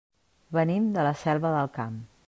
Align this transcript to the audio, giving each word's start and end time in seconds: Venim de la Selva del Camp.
Venim 0.59 0.87
de 0.97 1.05
la 1.09 1.13
Selva 1.25 1.53
del 1.59 1.71
Camp. 1.77 2.03